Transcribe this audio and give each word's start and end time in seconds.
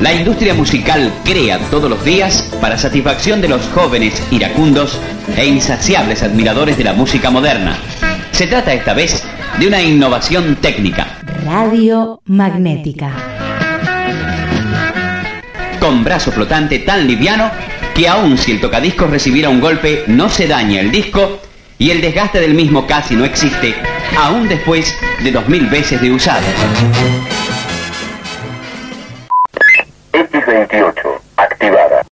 La 0.00 0.14
industria 0.14 0.54
musical 0.54 1.12
crea 1.24 1.58
todos 1.70 1.90
los 1.90 2.02
días 2.02 2.50
para 2.58 2.78
satisfacción 2.78 3.42
de 3.42 3.48
los 3.48 3.66
jóvenes 3.68 4.22
iracundos 4.30 4.98
e 5.36 5.44
insaciables 5.44 6.22
admiradores 6.22 6.78
de 6.78 6.84
la 6.84 6.94
música 6.94 7.28
moderna. 7.28 7.76
Se 8.32 8.46
trata 8.46 8.72
esta 8.72 8.94
vez 8.94 9.22
de 9.58 9.66
una 9.66 9.82
innovación 9.82 10.56
técnica. 10.56 11.18
Radio 11.44 12.22
Magnética. 12.24 13.12
Con 15.78 16.02
brazo 16.02 16.32
flotante 16.32 16.78
tan 16.78 17.06
liviano 17.06 17.50
que 17.94 18.08
aun 18.08 18.38
si 18.38 18.52
el 18.52 18.60
tocadiscos 18.60 19.10
recibiera 19.10 19.50
un 19.50 19.60
golpe 19.60 20.04
no 20.06 20.30
se 20.30 20.48
daña 20.48 20.80
el 20.80 20.90
disco 20.90 21.40
y 21.76 21.90
el 21.90 22.00
desgaste 22.00 22.40
del 22.40 22.54
mismo 22.54 22.86
casi 22.86 23.16
no 23.16 23.26
existe, 23.26 23.74
aún 24.18 24.48
después 24.48 24.96
de 25.22 25.30
2000 25.30 25.66
veces 25.66 26.00
de 26.00 26.10
usado. 26.10 26.46
28. 30.50 31.19